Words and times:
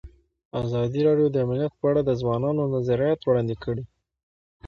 ازادي 0.61 1.01
راډیو 1.07 1.27
د 1.31 1.35
امنیت 1.45 1.73
په 1.79 1.85
اړه 1.89 2.01
د 2.05 2.11
ځوانانو 2.21 2.63
نظریات 2.75 3.19
وړاندې 3.23 3.55
کړي. 3.63 3.83